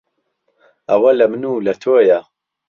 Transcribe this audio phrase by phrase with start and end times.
[0.89, 2.19] ئهوه له من و له تۆیه